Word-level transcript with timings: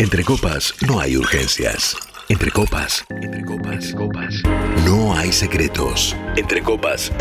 Entre 0.00 0.24
copas 0.24 0.74
no 0.88 0.98
hay 0.98 1.16
urgencias. 1.16 1.96
Entre 2.28 2.50
copas, 2.50 3.04
entre 3.10 3.44
copas, 3.44 3.94
copas. 3.94 4.42
No 4.84 5.14
hay 5.14 5.30
secretos. 5.30 6.16
Entre 6.36 6.62
copas 6.62 7.12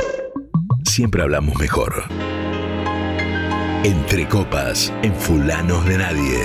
siempre 0.84 1.22
hablamos 1.22 1.56
mejor. 1.60 2.06
Entre 3.84 4.28
copas 4.28 4.92
en 5.04 5.14
Fulanos 5.14 5.86
de 5.86 5.98
Nadie. 6.00 6.44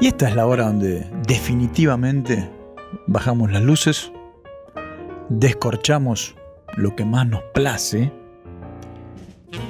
Y 0.00 0.08
esta 0.08 0.28
es 0.28 0.34
la 0.34 0.44
hora 0.46 0.64
donde 0.64 1.08
definitivamente 1.28 2.50
bajamos 3.06 3.52
las 3.52 3.62
luces, 3.62 4.10
descorchamos 5.28 6.34
lo 6.76 6.94
que 6.94 7.04
más 7.04 7.26
nos 7.26 7.42
place 7.54 8.12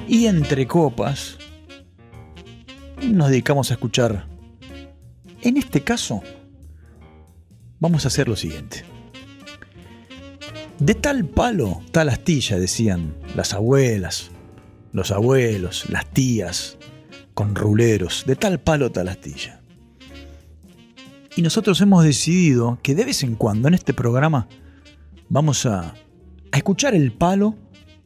y 0.07 0.25
entre 0.25 0.67
copas 0.67 1.37
nos 3.01 3.29
dedicamos 3.29 3.71
a 3.71 3.75
escuchar. 3.75 4.27
En 5.41 5.57
este 5.57 5.81
caso, 5.81 6.21
vamos 7.79 8.05
a 8.05 8.09
hacer 8.09 8.27
lo 8.27 8.35
siguiente. 8.35 8.83
De 10.79 10.95
tal 10.95 11.25
palo, 11.25 11.81
tal 11.91 12.09
astilla, 12.09 12.57
decían 12.57 13.15
las 13.35 13.53
abuelas, 13.53 14.31
los 14.93 15.11
abuelos, 15.11 15.89
las 15.89 16.09
tías, 16.09 16.77
con 17.33 17.55
ruleros, 17.55 18.23
de 18.25 18.35
tal 18.35 18.59
palo, 18.59 18.91
tal 18.91 19.09
astilla. 19.09 19.61
Y 21.35 21.41
nosotros 21.41 21.79
hemos 21.81 22.03
decidido 22.03 22.79
que 22.81 22.95
de 22.95 23.05
vez 23.05 23.23
en 23.23 23.35
cuando 23.35 23.67
en 23.67 23.73
este 23.73 23.93
programa 23.93 24.47
vamos 25.29 25.65
a, 25.65 25.79
a 25.79 25.93
escuchar 26.59 26.93
el 26.93 27.11
palo 27.11 27.55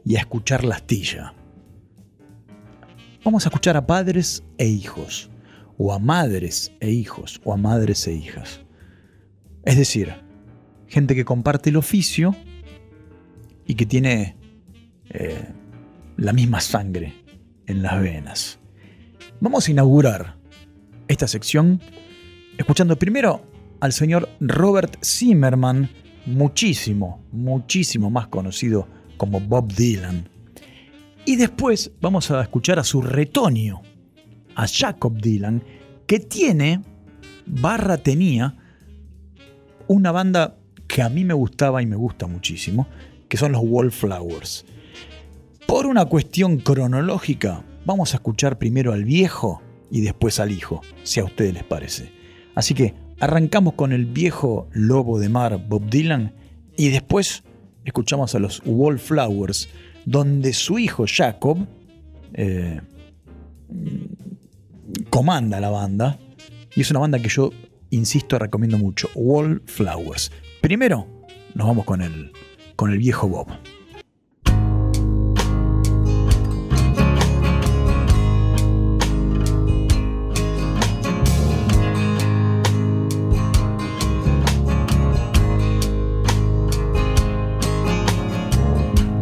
y 0.05 0.15
a 0.15 0.19
escuchar 0.19 0.63
la 0.63 0.75
astilla. 0.75 1.33
Vamos 3.23 3.45
a 3.45 3.49
escuchar 3.49 3.77
a 3.77 3.85
padres 3.85 4.43
e 4.57 4.67
hijos, 4.67 5.29
o 5.77 5.93
a 5.93 5.99
madres 5.99 6.71
e 6.79 6.91
hijos, 6.91 7.41
o 7.43 7.53
a 7.53 7.57
madres 7.57 8.07
e 8.07 8.13
hijas. 8.13 8.61
Es 9.63 9.77
decir, 9.77 10.13
gente 10.87 11.15
que 11.15 11.25
comparte 11.25 11.69
el 11.69 11.77
oficio 11.77 12.35
y 13.65 13.75
que 13.75 13.85
tiene 13.85 14.35
eh, 15.09 15.47
la 16.17 16.33
misma 16.33 16.59
sangre 16.59 17.13
en 17.65 17.81
las 17.81 18.01
venas. 18.01 18.59
Vamos 19.39 19.67
a 19.67 19.71
inaugurar 19.71 20.37
esta 21.07 21.27
sección 21.27 21.81
escuchando 22.57 22.97
primero 22.99 23.41
al 23.79 23.93
señor 23.93 24.29
Robert 24.39 24.97
Zimmerman, 25.03 25.89
muchísimo, 26.25 27.23
muchísimo 27.31 28.09
más 28.09 28.27
conocido 28.27 28.87
como 29.17 29.39
Bob 29.39 29.71
Dylan. 29.73 30.29
Y 31.25 31.35
después 31.35 31.91
vamos 32.01 32.31
a 32.31 32.41
escuchar 32.41 32.79
a 32.79 32.83
su 32.83 33.01
retoño, 33.01 33.81
a 34.55 34.67
Jacob 34.67 35.19
Dylan, 35.19 35.63
que 36.05 36.19
tiene, 36.19 36.81
barra 37.45 37.97
tenía, 37.97 38.57
una 39.87 40.11
banda 40.11 40.57
que 40.87 41.01
a 41.01 41.09
mí 41.09 41.23
me 41.23 41.33
gustaba 41.33 41.81
y 41.81 41.85
me 41.85 41.95
gusta 41.95 42.27
muchísimo, 42.27 42.87
que 43.27 43.37
son 43.37 43.53
los 43.53 43.61
Wallflowers. 43.63 44.65
Por 45.65 45.85
una 45.85 46.05
cuestión 46.05 46.57
cronológica, 46.57 47.63
vamos 47.85 48.13
a 48.13 48.17
escuchar 48.17 48.57
primero 48.57 48.93
al 48.93 49.05
viejo 49.05 49.61
y 49.89 50.01
después 50.01 50.39
al 50.39 50.51
hijo, 50.51 50.81
si 51.03 51.19
a 51.19 51.25
ustedes 51.25 51.53
les 51.53 51.63
parece. 51.63 52.11
Así 52.55 52.73
que 52.73 52.93
arrancamos 53.23 53.75
con 53.75 53.93
el 53.93 54.05
viejo 54.05 54.67
lobo 54.73 55.17
de 55.17 55.29
mar 55.29 55.57
Bob 55.69 55.89
Dylan 55.89 56.33
y 56.75 56.89
después 56.89 57.43
escuchamos 57.85 58.35
a 58.35 58.39
los 58.39 58.61
Wallflowers, 58.65 59.69
donde 60.03 60.51
su 60.51 60.77
hijo 60.77 61.05
Jacob 61.07 61.65
eh, 62.33 62.81
comanda 65.09 65.61
la 65.61 65.69
banda 65.69 66.19
y 66.75 66.81
es 66.81 66.91
una 66.91 66.99
banda 66.99 67.17
que 67.19 67.29
yo 67.29 67.51
insisto, 67.91 68.37
recomiendo 68.37 68.77
mucho. 68.77 69.09
Wallflowers. 69.15 70.29
Primero, 70.59 71.07
nos 71.55 71.67
vamos 71.67 71.85
con 71.85 72.01
el, 72.01 72.33
con 72.75 72.91
el 72.91 72.97
viejo 72.97 73.29
Bob. 73.29 73.47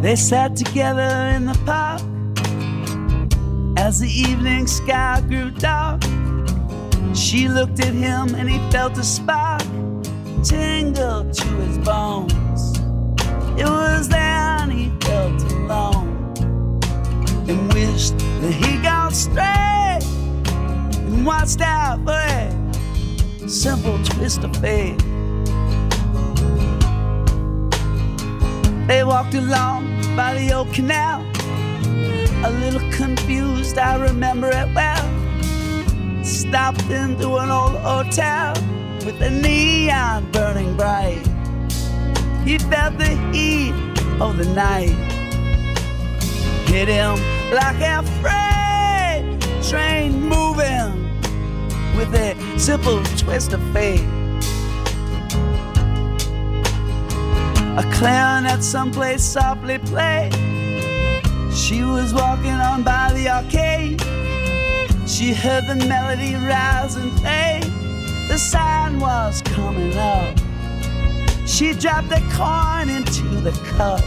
They 0.02 0.16
sat 0.16 0.56
together 0.56 1.30
in 1.36 1.46
the 1.46 1.56
park 1.64 2.02
as 3.78 4.00
the 4.00 4.10
evening 4.10 4.66
sky 4.66 5.22
grew 5.28 5.52
dark. 5.52 6.02
She 7.14 7.48
looked 7.48 7.78
at 7.78 7.94
him 7.94 8.34
and 8.34 8.50
he 8.50 8.58
felt 8.72 8.98
a 8.98 9.04
spark 9.04 9.62
tingle 10.42 11.30
to 11.30 11.48
his 11.62 11.78
bones. 11.78 12.78
It 13.56 13.64
was 13.64 14.08
then 14.08 14.70
he 14.70 14.90
felt 15.02 15.40
alone 15.52 16.34
and 17.48 17.72
wished 17.72 18.18
that 18.18 18.52
he 18.52 18.82
got 18.82 19.14
straight 19.14 20.00
and 21.06 21.24
watched 21.24 21.60
out 21.60 22.00
for 22.04 23.44
a 23.44 23.48
simple 23.48 24.02
twist 24.02 24.42
of 24.42 24.56
fate. 24.56 24.98
They 28.88 29.04
walked 29.04 29.34
along 29.34 29.91
by 30.16 30.34
the 30.34 30.52
old 30.52 30.72
canal, 30.74 31.22
a 32.44 32.50
little 32.50 32.90
confused, 32.90 33.78
I 33.78 34.00
remember 34.02 34.48
it 34.48 34.68
well 34.74 36.24
stopped 36.24 36.90
into 36.90 37.36
an 37.36 37.50
old 37.50 37.76
hotel 37.80 38.52
with 39.04 39.18
the 39.18 39.30
neon 39.30 40.30
burning 40.30 40.76
bright. 40.76 41.22
He 42.44 42.58
felt 42.58 42.98
the 42.98 43.16
heat 43.32 43.72
of 44.20 44.36
the 44.36 44.46
night 44.54 44.90
hit 46.68 46.88
him 46.88 47.16
like 47.52 47.80
a 47.80 48.02
freight 48.20 49.40
train 49.68 50.20
moving 50.20 51.08
with 51.96 52.14
a 52.14 52.36
simple 52.58 53.02
twist 53.16 53.52
of 53.52 53.62
fate. 53.72 54.21
A 57.76 57.84
clarinet 57.92 58.62
someplace 58.62 59.22
softly 59.22 59.78
played. 59.78 60.32
She 61.52 61.82
was 61.84 62.12
walking 62.14 62.52
on 62.52 62.82
by 62.82 63.12
the 63.12 63.28
arcade 63.28 64.00
she 65.06 65.34
heard 65.34 65.66
the 65.66 65.74
melody 65.74 66.36
rise 66.36 66.96
and 66.96 67.12
fade. 67.20 67.70
The 68.28 68.38
sign 68.38 68.98
was 68.98 69.42
coming 69.42 69.96
up. 69.98 70.38
She 71.46 71.74
dropped 71.74 72.08
the 72.08 72.22
coin 72.32 72.88
into 72.88 73.40
the 73.40 73.52
cup. 73.76 74.00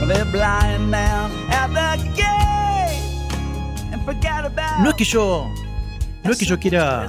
The 0.00 0.26
blind 0.32 0.90
man 0.90 1.30
at 1.48 1.68
the 1.68 2.02
gate 2.16 3.92
and 3.92 4.02
forgot 4.04 4.44
about 4.44 4.82
No 4.82 4.90
es 4.90 4.96
que 4.96 5.04
yo 5.04 5.48
no 6.24 6.30
es 6.32 6.38
que 6.38 6.46
yo 6.46 6.58
quiera 6.58 7.06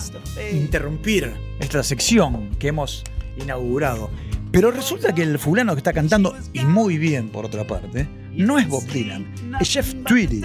interrumpir 0.51 1.35
esta 1.59 1.81
sección 1.81 2.55
que 2.59 2.67
hemos 2.67 3.03
inaugurado, 3.37 4.09
pero 4.55 4.71
resulta 4.71 5.13
que 5.13 5.21
el 5.21 5.37
fulano 5.37 5.73
que 5.73 5.79
está 5.79 5.91
cantando 5.91 6.33
y 6.53 6.61
muy 6.61 6.97
bien 6.97 7.27
por 7.27 7.43
otra 7.43 7.67
parte, 7.67 8.07
no 8.31 8.57
es 8.57 8.65
Bob 8.69 8.85
Dylan, 8.85 9.25
es 9.59 9.69
Jeff 9.69 9.93
Tweedy, 10.05 10.43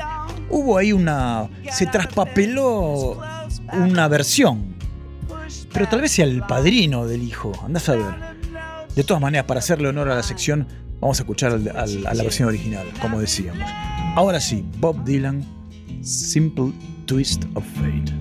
hubo 0.49 0.77
ahí 0.77 0.93
una. 0.93 1.49
se 1.71 1.87
traspapeló 1.87 3.21
una 3.73 4.09
versión. 4.09 4.75
Pero 5.73 5.89
tal 5.89 6.01
vez 6.01 6.11
sea 6.11 6.25
el 6.25 6.43
padrino 6.43 7.07
del 7.07 7.23
hijo, 7.23 7.53
andás 7.65 7.89
a 7.89 7.95
ver. 7.95 8.15
De 8.97 9.05
todas 9.05 9.23
maneras, 9.23 9.47
para 9.47 9.61
hacerle 9.61 9.87
honor 9.87 10.11
a 10.11 10.17
la 10.17 10.25
sección, 10.25 10.67
vamos 11.01 11.21
a 11.21 11.23
escuchar 11.23 11.53
a 11.53 11.87
la 11.87 12.23
versión 12.25 12.49
original, 12.49 12.89
como 13.01 13.21
decíamos. 13.21 13.71
Ahora 14.17 14.41
sí, 14.41 14.65
Bob 14.79 15.05
Dylan, 15.05 15.45
Simple 16.03 16.73
Twist 17.07 17.45
of 17.55 17.65
Fate. 17.77 18.13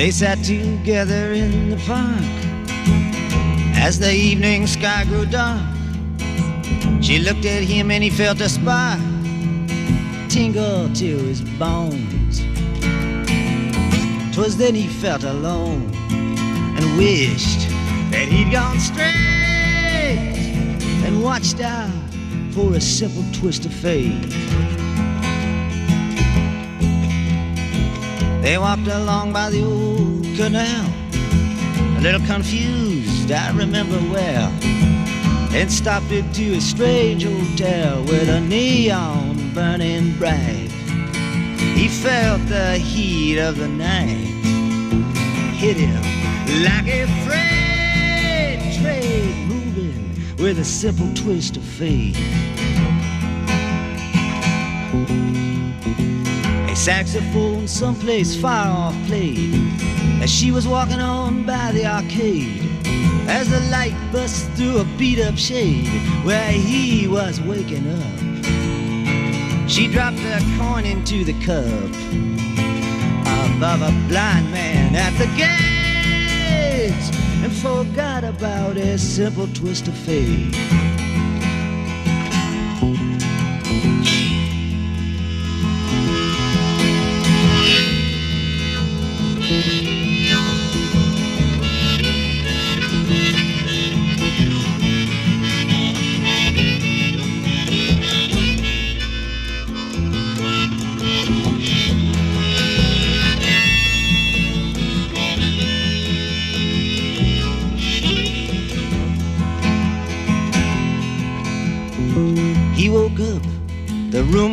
They 0.00 0.10
sat 0.10 0.42
together 0.42 1.34
in 1.34 1.68
the 1.68 1.76
park 1.76 2.24
as 3.76 3.98
the 3.98 4.10
evening 4.10 4.66
sky 4.66 5.04
grew 5.04 5.26
dark. 5.26 5.60
She 7.02 7.18
looked 7.18 7.44
at 7.44 7.62
him 7.64 7.90
and 7.90 8.02
he 8.02 8.08
felt 8.08 8.40
a 8.40 8.48
spark 8.48 8.98
tingle 10.30 10.90
to 10.94 11.18
his 11.28 11.42
bones. 11.42 12.40
Twas 14.34 14.56
then 14.56 14.74
he 14.74 14.86
felt 14.86 15.22
alone 15.22 15.92
and 16.10 16.96
wished 16.96 17.68
that 18.10 18.26
he'd 18.26 18.50
gone 18.50 18.80
straight 18.80 19.04
and 21.04 21.22
watched 21.22 21.60
out 21.60 21.92
for 22.52 22.72
a 22.72 22.80
simple 22.80 23.24
twist 23.38 23.66
of 23.66 23.74
fate. 23.74 24.34
They 28.42 28.56
walked 28.56 28.86
along 28.86 29.34
by 29.34 29.50
the 29.50 29.62
old 29.62 30.24
canal, 30.34 30.90
a 31.98 32.00
little 32.00 32.26
confused, 32.26 33.30
I 33.30 33.50
remember 33.54 33.98
well, 34.10 34.50
and 35.52 35.70
stopped 35.70 36.10
into 36.10 36.54
a 36.54 36.60
strange 36.60 37.24
hotel 37.24 38.02
with 38.04 38.30
a 38.30 38.40
neon 38.40 39.52
burning 39.52 40.16
bright. 40.16 40.70
He 41.76 41.88
felt 41.88 42.40
the 42.48 42.78
heat 42.78 43.38
of 43.38 43.58
the 43.58 43.68
night 43.68 44.40
hit 45.54 45.76
him 45.76 46.02
like 46.64 46.88
a 46.88 47.06
freight 47.26 48.80
train 48.80 49.48
moving 49.48 50.36
with 50.38 50.58
a 50.58 50.64
simple 50.64 51.12
twist 51.14 51.58
of 51.58 51.62
fate. 51.62 52.16
Saxophone 56.80 57.68
someplace 57.68 58.34
far 58.34 58.66
off 58.66 58.94
played 59.06 59.52
as 60.22 60.30
she 60.30 60.50
was 60.50 60.66
walking 60.66 60.98
on 60.98 61.44
by 61.44 61.72
the 61.72 61.84
arcade. 61.84 62.62
As 63.28 63.50
the 63.50 63.60
light 63.68 63.94
bust 64.10 64.48
through 64.52 64.78
a 64.78 64.84
beat 64.96 65.20
up 65.20 65.36
shade 65.36 65.86
where 66.24 66.52
he 66.52 67.06
was 67.06 67.38
waking 67.42 67.86
up. 67.86 69.68
She 69.68 69.88
dropped 69.88 70.20
a 70.20 70.40
coin 70.58 70.86
into 70.86 71.22
the 71.22 71.34
cup 71.44 71.90
above 73.54 73.82
a 73.82 73.92
blind 74.08 74.50
man 74.50 74.96
at 74.96 75.12
the 75.18 75.26
gates 75.36 77.10
and 77.44 77.52
forgot 77.52 78.24
about 78.24 78.78
a 78.78 78.96
simple 78.96 79.48
twist 79.48 79.86
of 79.86 79.94
fate. 79.98 80.99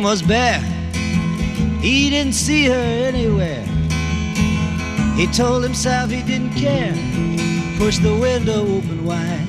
Was 0.08 0.22
bare. 0.22 0.60
He 1.82 2.08
didn't 2.08 2.32
see 2.32 2.64
her 2.64 3.08
anywhere. 3.10 3.66
He 5.16 5.26
told 5.26 5.62
himself 5.62 6.08
he 6.08 6.22
didn't 6.22 6.54
care. 6.54 6.94
Pushed 7.76 8.02
the 8.02 8.16
window 8.16 8.62
open 8.62 9.04
wide. 9.04 9.46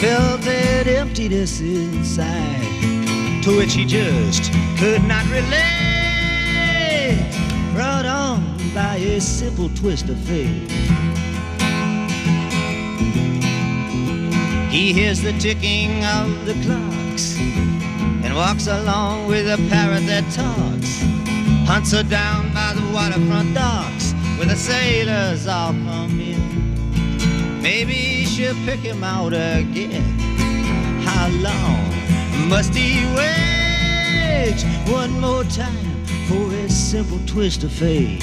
Felt 0.00 0.40
that 0.40 0.86
emptiness 0.86 1.60
inside, 1.60 3.42
to 3.42 3.58
which 3.58 3.74
he 3.74 3.84
just 3.84 4.50
could 4.78 5.04
not 5.04 5.26
relate. 5.26 5.60
Brought 7.74 8.06
on 8.06 8.56
by 8.72 8.96
a 8.96 9.20
simple 9.20 9.68
twist 9.74 10.08
of 10.08 10.16
fate. 10.20 10.70
He 14.70 14.94
hears 14.94 15.20
the 15.20 15.34
ticking 15.38 16.02
of 16.06 16.46
the 16.46 16.54
clocks 16.64 17.51
and 18.32 18.38
walks 18.38 18.66
along 18.66 19.26
with 19.26 19.46
a 19.46 19.58
parrot 19.68 20.06
that 20.06 20.24
talks. 20.32 21.02
Hunts 21.68 21.92
her 21.92 22.02
down 22.02 22.52
by 22.54 22.72
the 22.72 22.92
waterfront 22.92 23.54
docks 23.54 24.12
where 24.38 24.46
the 24.46 24.56
sailors 24.56 25.46
all 25.46 25.72
come 25.72 26.18
in. 26.18 27.60
Maybe 27.60 28.24
she'll 28.24 28.54
pick 28.64 28.80
him 28.80 29.04
out 29.04 29.34
again. 29.34 30.18
How 31.04 31.28
long 31.28 32.48
must 32.48 32.72
he 32.74 33.04
wait 33.14 34.62
one 34.86 35.12
more 35.20 35.44
time 35.44 36.04
for 36.26 36.54
a 36.54 36.70
simple 36.70 37.20
twist 37.26 37.64
of 37.64 37.72
fate? 37.72 38.22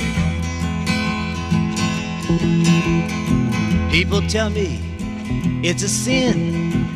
People 3.91 4.21
tell 4.27 4.49
me 4.49 4.79
it's 5.63 5.83
a 5.83 5.89
sin 5.89 6.87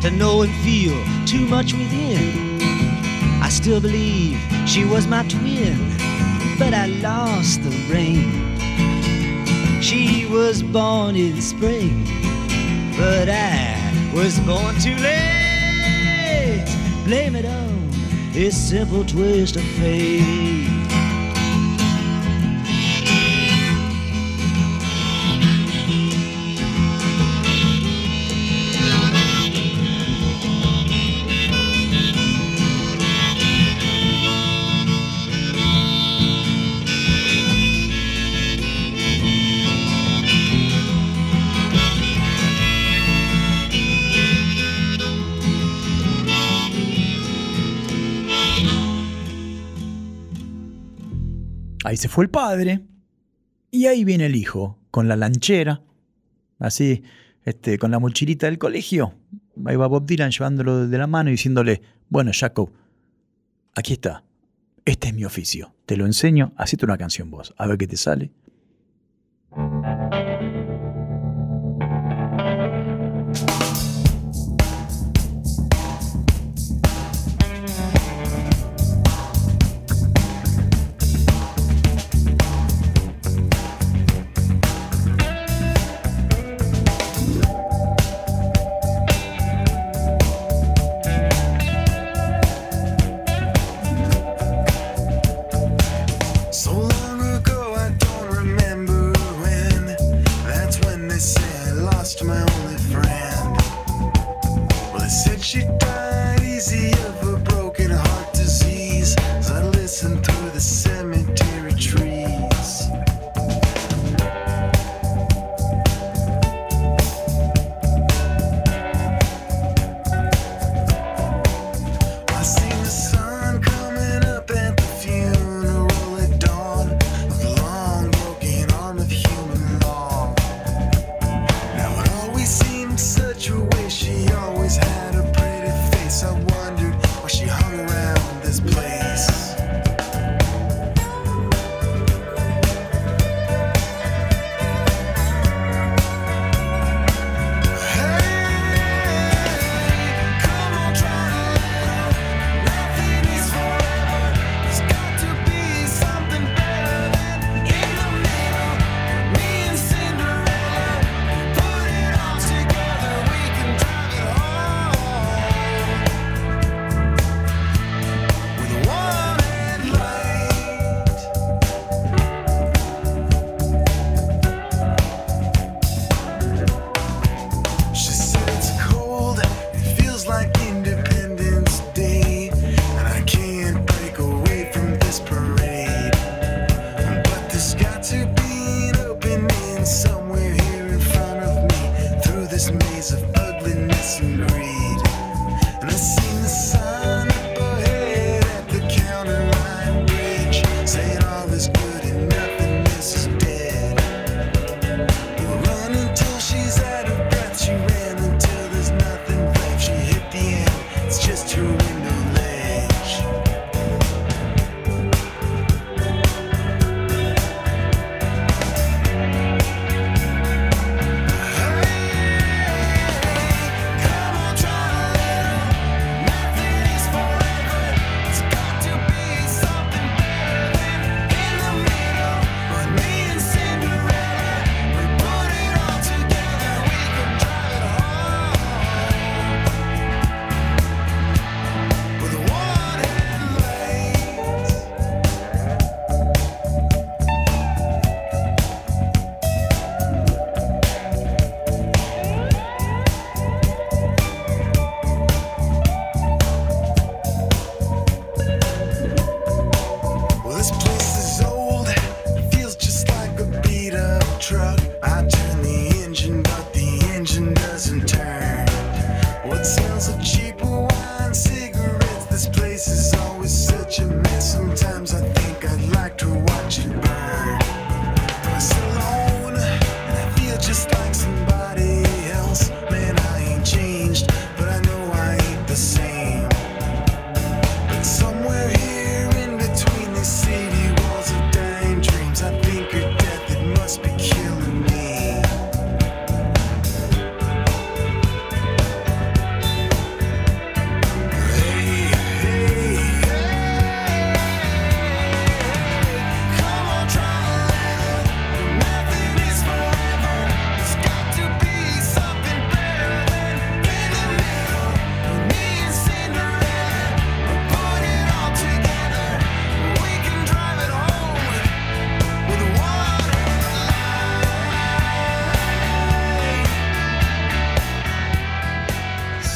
to 0.00 0.10
know 0.10 0.40
and 0.40 0.52
feel 0.64 0.96
too 1.26 1.46
much 1.46 1.74
within. 1.74 2.51
I 3.42 3.48
still 3.48 3.80
believe 3.80 4.38
she 4.66 4.84
was 4.84 5.08
my 5.08 5.24
twin, 5.24 5.76
but 6.60 6.72
I 6.72 6.86
lost 7.02 7.64
the 7.64 7.70
ring. 7.92 8.30
She 9.82 10.26
was 10.26 10.62
born 10.62 11.16
in 11.16 11.40
spring, 11.42 12.04
but 12.96 13.28
I 13.28 14.12
was 14.14 14.38
born 14.40 14.76
too 14.76 14.94
late. 14.94 16.64
Blame 17.04 17.34
it 17.34 17.44
on 17.44 17.90
this 18.32 18.56
simple 18.56 19.04
twist 19.04 19.56
of 19.56 19.64
fate. 19.76 20.71
Se 52.02 52.08
fue 52.08 52.24
el 52.24 52.30
padre. 52.30 52.80
Y 53.70 53.86
ahí 53.86 54.02
viene 54.02 54.26
el 54.26 54.34
hijo, 54.34 54.76
con 54.90 55.06
la 55.06 55.14
lanchera, 55.14 55.82
así, 56.58 57.04
este, 57.44 57.78
con 57.78 57.92
la 57.92 58.00
mochilita 58.00 58.46
del 58.46 58.58
colegio. 58.58 59.14
Ahí 59.64 59.76
va 59.76 59.86
Bob 59.86 60.04
Dylan 60.04 60.32
llevándolo 60.32 60.88
de 60.88 60.98
la 60.98 61.06
mano 61.06 61.30
y 61.30 61.34
diciéndole, 61.34 61.80
bueno, 62.08 62.32
Jacob, 62.34 62.72
aquí 63.76 63.92
está. 63.92 64.24
Este 64.84 65.08
es 65.08 65.14
mi 65.14 65.24
oficio. 65.24 65.76
Te 65.86 65.96
lo 65.96 66.04
enseño, 66.04 66.52
hacete 66.56 66.84
una 66.84 66.98
canción 66.98 67.30
vos. 67.30 67.54
A 67.56 67.68
ver 67.68 67.78
qué 67.78 67.86
te 67.86 67.96
sale. 67.96 68.32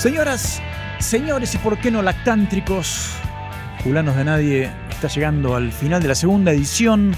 Señoras, 0.06 0.62
señores 1.00 1.52
y 1.56 1.58
por 1.58 1.78
qué 1.78 1.90
no 1.90 2.00
lactántricos, 2.00 3.10
Julanos 3.82 4.14
de 4.14 4.25
Nadie 4.25 4.70
está 4.88 5.08
llegando 5.08 5.56
al 5.56 5.72
final 5.72 6.00
de 6.00 6.06
la 6.06 6.14
segunda 6.14 6.52
edición. 6.52 7.10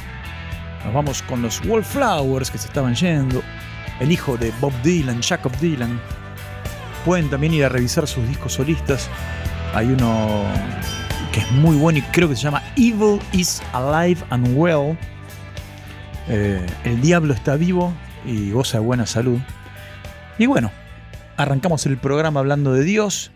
Nos 0.86 0.94
vamos 0.94 1.20
con 1.20 1.42
los 1.42 1.62
Wallflowers 1.66 2.50
que 2.50 2.56
se 2.56 2.66
estaban 2.66 2.94
yendo. 2.94 3.42
El 4.00 4.10
hijo 4.10 4.38
de 4.38 4.54
Bob 4.58 4.72
Dylan, 4.82 5.20
Jacob 5.20 5.52
Dylan. 5.60 6.00
Pueden 7.04 7.28
también 7.28 7.52
ir 7.52 7.66
a 7.66 7.68
revisar 7.68 8.06
sus 8.06 8.26
discos 8.26 8.54
solistas. 8.54 9.10
Hay 9.74 9.88
uno 9.88 10.44
que 11.30 11.40
es 11.40 11.52
muy 11.52 11.76
bueno 11.76 11.98
y 11.98 12.02
creo 12.04 12.30
que 12.30 12.36
se 12.36 12.44
llama 12.44 12.62
Evil 12.74 13.20
is 13.32 13.60
Alive 13.74 14.24
and 14.30 14.56
Well. 14.56 14.96
Eh, 16.26 16.64
el 16.84 17.02
diablo 17.02 17.34
está 17.34 17.56
vivo 17.56 17.92
y 18.24 18.50
goza 18.50 18.78
de 18.78 18.84
buena 18.84 19.04
salud. 19.04 19.40
Y 20.38 20.46
bueno, 20.46 20.72
arrancamos 21.38 21.86
el 21.86 21.96
programa 21.98 22.40
hablando 22.40 22.72
de 22.72 22.82
Dios, 22.82 23.30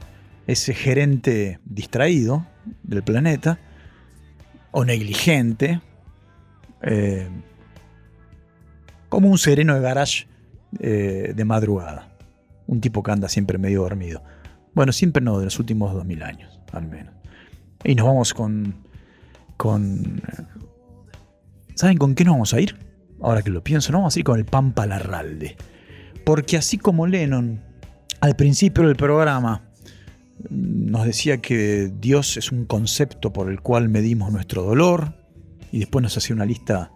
ese 0.49 0.75
gerente 0.75 1.61
distraído 1.64 2.44
del 2.82 3.02
planeta, 3.04 3.61
o 4.73 4.85
negligente, 4.85 5.80
eh, 6.82 7.28
como 9.09 9.30
un 9.30 9.38
sereno 9.38 9.76
de 9.76 9.80
garage 9.80 10.26
eh, 10.80 11.32
de 11.35 11.44
madrugada. 11.44 12.09
Un 12.66 12.80
tipo 12.80 13.02
que 13.04 13.12
anda 13.12 13.28
siempre 13.28 13.56
medio 13.56 13.82
dormido. 13.82 14.23
Bueno, 14.75 14.92
siempre 14.92 15.23
no, 15.23 15.38
de 15.38 15.44
los 15.44 15.59
últimos 15.61 15.94
2000 15.94 16.23
años, 16.25 16.61
al 16.73 16.88
menos. 16.88 17.14
Y 17.85 17.94
nos 17.94 18.06
vamos 18.06 18.35
con. 18.35 18.75
con. 19.56 20.23
¿Saben 21.75 21.99
con 21.99 22.14
qué 22.14 22.25
nos 22.25 22.35
vamos 22.35 22.54
a 22.54 22.61
ir? 22.61 22.76
Ahora 23.21 23.42
que 23.42 23.50
lo 23.50 23.62
pienso, 23.62 23.92
nos 23.92 24.00
vamos 24.00 24.16
a 24.16 24.18
ir 24.18 24.25
con 24.25 24.38
el 24.38 24.44
Pampa 24.44 24.87
Larralde. 24.87 25.56
Porque 26.25 26.56
así 26.56 26.78
como 26.78 27.06
Lennon, 27.06 27.61
al 28.23 28.37
principio 28.37 28.87
del 28.87 28.95
programa, 28.95 29.62
nos 30.49 31.05
decía 31.05 31.38
que 31.38 31.93
Dios 31.99 32.37
es 32.37 32.52
un 32.52 32.67
concepto 32.67 33.33
por 33.33 33.50
el 33.50 33.61
cual 33.61 33.88
medimos 33.88 34.33
nuestro 34.33 34.62
dolor, 34.62 35.14
y 35.73 35.81
después 35.81 36.05
nos 36.05 36.17
hacía 36.17 36.37
una 36.37 36.47
lista, 36.47 36.93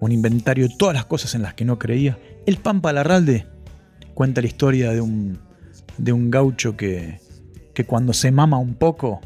un 0.00 0.10
inventario 0.10 0.66
de 0.66 0.74
todas 0.76 0.96
las 0.96 1.06
cosas 1.06 1.36
en 1.36 1.42
las 1.42 1.54
que 1.54 1.64
no 1.64 1.78
creía. 1.78 2.18
El 2.46 2.56
Pampa 2.56 2.92
Larralde 2.92 3.46
cuenta 4.14 4.40
la 4.40 4.48
historia 4.48 4.90
de 4.90 5.00
un, 5.00 5.38
de 5.98 6.12
un 6.12 6.32
gaucho 6.32 6.76
que, 6.76 7.20
que 7.72 7.86
cuando 7.86 8.12
se 8.12 8.32
mama 8.32 8.58
un 8.58 8.74
poco, 8.74 9.20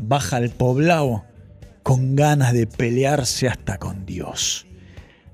baja 0.00 0.38
al 0.38 0.50
poblado 0.50 1.22
con 1.84 2.16
ganas 2.16 2.52
de 2.54 2.66
pelearse 2.66 3.46
hasta 3.46 3.78
con 3.78 4.04
Dios. 4.04 4.66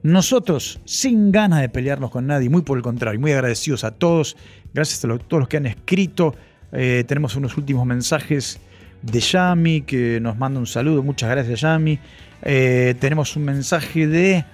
Nosotros, 0.08 0.80
sin 0.86 1.30
ganas 1.32 1.60
de 1.60 1.68
pelearnos 1.68 2.10
con 2.10 2.26
nadie, 2.26 2.48
muy 2.48 2.62
por 2.62 2.78
el 2.78 2.82
contrario, 2.82 3.20
muy 3.20 3.30
agradecidos 3.32 3.84
a 3.84 3.90
todos, 3.90 4.38
gracias 4.72 5.04
a 5.04 5.08
todos 5.18 5.40
los 5.40 5.48
que 5.48 5.58
han 5.58 5.66
escrito. 5.66 6.34
Eh, 6.72 7.04
tenemos 7.06 7.36
unos 7.36 7.58
últimos 7.58 7.84
mensajes 7.84 8.58
de 9.02 9.20
Yami 9.20 9.82
que 9.82 10.18
nos 10.18 10.38
manda 10.38 10.60
un 10.60 10.66
saludo, 10.66 11.02
muchas 11.02 11.28
gracias 11.28 11.60
Yami. 11.60 11.98
Eh, 12.40 12.94
tenemos 12.98 13.36
un 13.36 13.44
mensaje 13.44 14.06
de, 14.06 14.46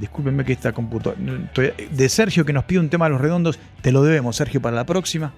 discúlpenme 0.00 0.42
que 0.42 0.54
esta 0.54 0.72
computadora, 0.72 1.20
de 1.90 2.08
Sergio 2.08 2.46
que 2.46 2.54
nos 2.54 2.64
pide 2.64 2.80
un 2.80 2.88
tema 2.88 3.04
de 3.04 3.10
los 3.10 3.20
redondos, 3.20 3.58
te 3.82 3.92
lo 3.92 4.02
debemos 4.02 4.36
Sergio 4.36 4.62
para 4.62 4.74
la 4.74 4.86
próxima. 4.86 5.34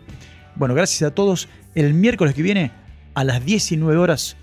Bueno, 0.54 0.76
gracias 0.76 1.10
a 1.10 1.12
todos. 1.12 1.48
El 1.74 1.92
miércoles 1.92 2.34
que 2.34 2.42
viene 2.42 2.70
a 3.14 3.24
las 3.24 3.44
19 3.44 3.98
horas, 3.98 4.36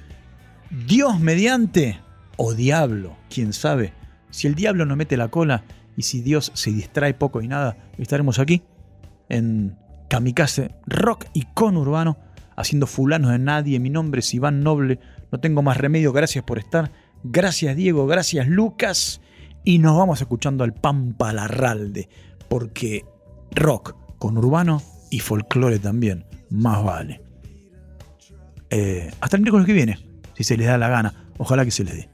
Dios 0.86 1.18
mediante 1.18 1.98
o 2.36 2.54
diablo, 2.54 3.16
quién 3.30 3.54
sabe. 3.54 4.01
Si 4.32 4.48
el 4.48 4.56
diablo 4.56 4.86
no 4.86 4.96
mete 4.96 5.18
la 5.18 5.28
cola 5.28 5.64
y 5.96 6.04
si 6.04 6.22
Dios 6.22 6.52
se 6.56 6.72
distrae 6.72 7.14
poco 7.14 7.42
y 7.42 7.48
nada, 7.48 7.78
estaremos 7.98 8.40
aquí 8.40 8.64
en 9.30 9.78
Kamikaze 10.10 10.76
Rock 10.88 11.26
y 11.34 11.46
con 11.54 11.78
Urbano, 11.78 12.18
haciendo 12.56 12.88
fulanos 12.88 13.32
de 13.32 13.40
nadie. 13.40 13.80
Mi 13.80 13.90
nombre 13.90 14.20
es 14.20 14.34
Iván 14.34 14.62
Noble, 14.62 15.00
no 15.32 15.40
tengo 15.40 15.62
más 15.62 15.78
remedio, 15.78 16.12
gracias 16.12 16.44
por 16.44 16.60
estar. 16.60 16.92
Gracias 17.24 17.76
Diego, 17.76 18.08
gracias 18.08 18.48
Lucas. 18.48 19.22
Y 19.64 19.78
nos 19.78 19.96
vamos 19.98 20.20
escuchando 20.22 20.64
al 20.64 20.74
Pampa 20.74 21.32
Larralde, 21.32 22.10
porque 22.50 23.06
rock 23.52 23.96
con 24.18 24.38
urbano 24.38 24.82
y 25.12 25.20
folclore 25.20 25.78
también, 25.78 26.26
más 26.50 26.84
vale. 26.84 27.22
Eh, 28.70 29.12
hasta 29.20 29.36
el 29.36 29.44
miércoles 29.44 29.68
que 29.68 29.74
viene, 29.74 30.00
si 30.34 30.44
se 30.44 30.58
les 30.58 30.68
da 30.68 30.78
la 30.78 30.90
gana. 30.90 31.14
Ojalá 31.38 31.66
que 31.66 31.72
se 31.72 31.84
les 31.84 31.96
dé. 31.96 32.10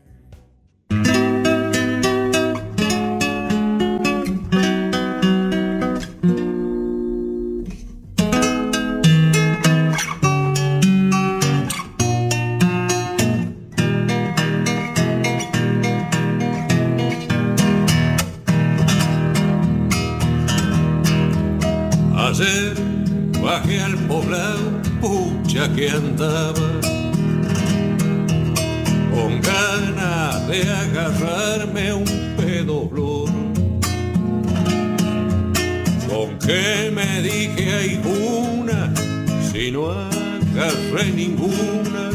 Agarré 40.87 41.11
ninguna, 41.11 42.11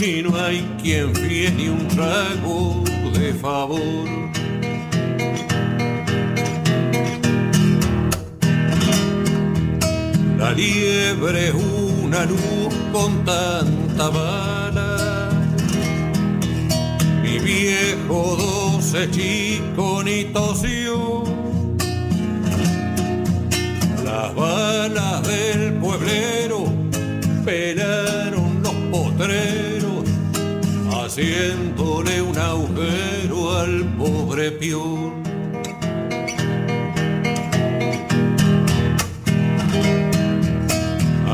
y 0.00 0.22
no 0.22 0.36
hay 0.36 0.66
quien 0.82 1.14
fíe 1.14 1.50
ni 1.52 1.68
un 1.68 1.86
trago 1.88 2.82
de 3.12 3.34
favor. 3.34 3.80
La 10.38 10.52
liebre 10.52 11.52
una 11.52 12.24
luz 12.24 12.74
con 12.92 13.24
tanta 13.24 14.08
bala. 14.08 15.30
Mi 17.22 17.38
viejo 17.38 18.36
doce 18.36 19.10
chico 19.10 20.02
ni 20.02 20.24
tosió. 20.24 21.24
Las 24.04 24.34
balas 24.34 25.29
haciéndole 31.20 32.22
un 32.22 32.38
agujero 32.38 33.58
al 33.58 33.84
pobre 33.98 34.50
pior. 34.52 35.12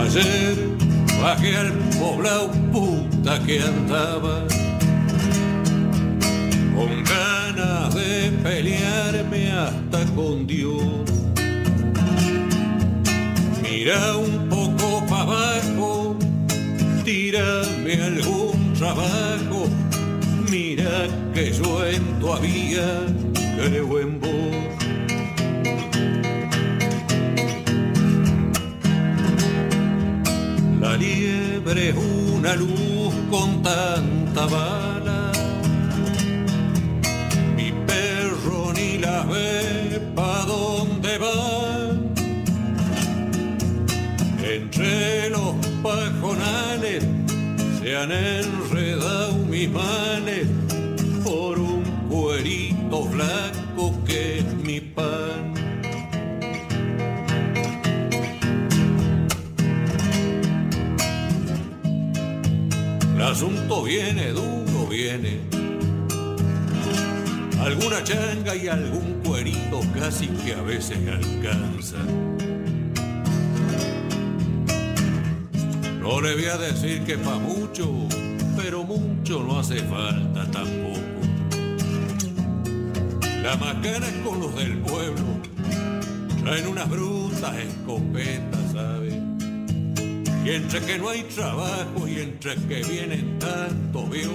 Ayer 0.00 0.56
bajé 1.22 1.56
al 1.56 1.72
poblado 1.98 2.50
puta 2.72 3.38
que 3.44 3.60
andaba 3.60 4.44
con 6.74 7.04
ganas 7.04 7.94
de 7.94 8.32
pelearme 8.42 9.52
hasta 9.52 10.04
con 10.16 10.46
Dios. 10.48 10.82
Mira 13.62 14.16
un 14.16 14.48
poco 14.48 15.04
para 15.08 15.22
abajo, 15.22 16.16
tírame 17.04 17.94
algún 18.02 18.72
trabajo. 18.74 19.25
Que 21.34 21.52
yo 21.52 21.86
en 21.86 22.18
todavía 22.18 23.06
creo 23.56 24.00
en 24.00 24.20
vos. 24.20 24.76
La 30.80 30.96
liebre 30.96 31.90
es 31.90 31.96
una 31.96 32.56
luz 32.56 33.14
con 33.30 33.62
tanta 33.62 34.46
bala. 34.46 35.32
Mi 37.56 37.72
perro 37.86 38.72
ni 38.72 38.98
la 38.98 39.24
ve 39.24 40.00
pa' 40.14 40.44
dónde 40.46 41.18
va. 41.18 41.90
Entre 44.42 45.30
los 45.30 45.54
pajonales 45.82 47.04
se 47.78 47.96
han 47.96 48.10
enredado 48.10 49.34
mis 49.50 49.68
males 49.70 50.55
cuerito 52.96 53.04
blanco 53.04 54.04
que 54.04 54.44
mi 54.64 54.80
pan. 54.80 55.54
El 63.14 63.22
asunto 63.22 63.82
viene, 63.82 64.30
duro 64.30 64.86
viene. 64.88 65.40
Alguna 67.60 68.02
changa 68.04 68.54
y 68.54 68.68
algún 68.68 69.20
cuerito 69.24 69.80
casi 69.98 70.28
que 70.28 70.54
a 70.54 70.62
veces 70.62 70.98
alcanza. 71.08 71.98
No 76.00 76.20
le 76.20 76.34
voy 76.34 76.44
a 76.44 76.56
decir 76.58 77.02
que 77.02 77.18
pa' 77.18 77.38
mucho, 77.38 77.90
pero 78.56 78.84
mucho 78.84 79.42
no 79.42 79.58
hace 79.58 79.78
falta 79.80 80.48
tampoco. 80.50 81.05
La 83.46 83.56
macana 83.58 84.08
es 84.08 84.14
con 84.24 84.40
los 84.40 84.56
del 84.56 84.76
pueblo, 84.78 85.24
traen 86.42 86.66
unas 86.66 86.90
brutas 86.90 87.56
escopetas, 87.56 88.72
¿sabes? 88.72 89.14
Y 90.44 90.50
entre 90.50 90.80
que 90.80 90.98
no 90.98 91.10
hay 91.10 91.22
trabajo 91.22 92.08
y 92.08 92.18
entre 92.22 92.56
que 92.56 92.82
vienen 92.82 93.38
tanto, 93.38 94.04
vio. 94.06 94.32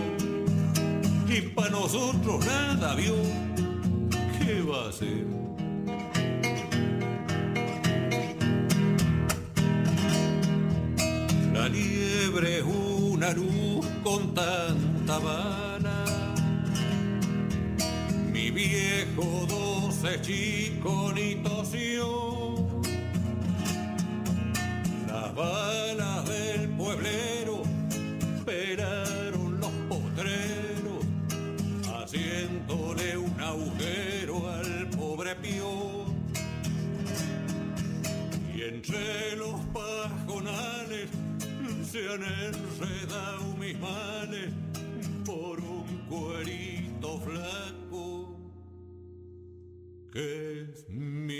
Y 1.28 1.42
para 1.42 1.72
nosotros 1.72 2.46
nada, 2.46 2.96
vio. 2.96 3.16
¿Qué 4.40 4.62
va 4.62 4.88
a 4.88 4.92
ser? 4.94 5.26
La 11.54 11.68
liebre 11.68 12.60
es 12.60 12.64
una 12.64 13.34
luz 13.34 13.86
con 14.06 14.34
tanta 14.34 15.20
bala. 15.20 15.71
Viejo 19.12 19.46
doce 19.48 20.22
chico 20.22 21.12
ni 21.14 21.36
tosió. 21.36 22.56
Las 25.08 25.36
balas 25.36 26.26
del 26.28 26.70
pueblero 26.70 27.64
esperaron 28.38 29.60
los 29.60 29.72
potreros, 29.90 31.06
haciéndole 31.88 33.18
un 33.18 33.40
agujero 33.40 34.50
al 34.50 34.90
pobre 34.90 35.36
pío. 35.36 36.06
Y 38.56 38.62
entre 38.62 39.36
los 39.36 39.60
pajonales 39.74 41.10
se 41.90 42.08
han 42.08 42.24
enredado 42.24 43.56
mis 43.60 43.78
males 43.80 44.54
por 45.26 45.60
un 45.60 45.86
cuerito 46.10 47.20
flaco 47.20 48.11
que 50.12 50.62
es 50.62 50.86
mi 50.90 51.31